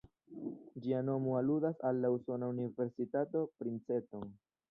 [0.85, 4.27] Ĝia nomo aludas al la usona Universitato Princeton.